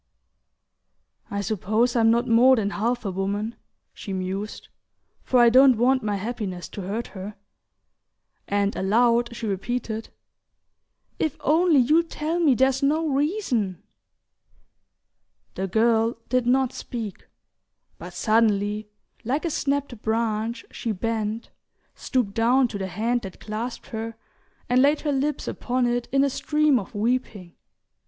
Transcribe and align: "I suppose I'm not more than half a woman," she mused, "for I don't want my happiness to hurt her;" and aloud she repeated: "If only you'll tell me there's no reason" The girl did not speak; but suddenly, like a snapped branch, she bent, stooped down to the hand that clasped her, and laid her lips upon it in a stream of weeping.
"I 1.29 1.41
suppose 1.41 1.95
I'm 1.95 2.09
not 2.09 2.27
more 2.27 2.55
than 2.55 2.71
half 2.71 3.05
a 3.05 3.11
woman," 3.11 3.53
she 3.93 4.13
mused, 4.13 4.67
"for 5.21 5.39
I 5.39 5.51
don't 5.51 5.77
want 5.77 6.01
my 6.01 6.15
happiness 6.15 6.67
to 6.69 6.81
hurt 6.81 7.09
her;" 7.09 7.35
and 8.47 8.75
aloud 8.75 9.35
she 9.35 9.45
repeated: 9.45 10.09
"If 11.19 11.37
only 11.41 11.77
you'll 11.79 12.01
tell 12.01 12.39
me 12.39 12.55
there's 12.55 12.81
no 12.81 13.09
reason" 13.09 13.83
The 15.53 15.67
girl 15.67 16.17
did 16.29 16.47
not 16.47 16.73
speak; 16.73 17.27
but 17.99 18.15
suddenly, 18.15 18.89
like 19.23 19.45
a 19.45 19.51
snapped 19.51 20.01
branch, 20.01 20.65
she 20.71 20.91
bent, 20.93 21.51
stooped 21.93 22.33
down 22.33 22.67
to 22.69 22.79
the 22.79 22.87
hand 22.87 23.21
that 23.21 23.39
clasped 23.39 23.89
her, 23.89 24.15
and 24.67 24.81
laid 24.81 25.01
her 25.01 25.11
lips 25.11 25.47
upon 25.47 25.85
it 25.85 26.07
in 26.11 26.23
a 26.23 26.29
stream 26.31 26.79
of 26.79 26.95
weeping. 26.95 27.53